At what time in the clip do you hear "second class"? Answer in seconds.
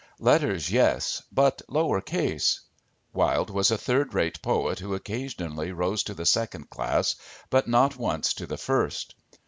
6.25-7.15